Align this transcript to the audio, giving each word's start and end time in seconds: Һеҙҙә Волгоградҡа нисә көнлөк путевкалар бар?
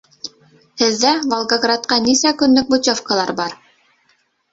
Һеҙҙә 0.81 1.11
Волгоградҡа 1.33 1.99
нисә 2.05 2.31
көнлөк 2.39 2.71
путевкалар 2.71 3.35
бар? 3.41 3.55